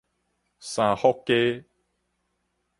[0.57, 1.63] 三福街